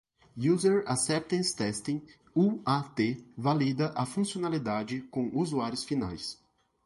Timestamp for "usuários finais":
5.35-6.41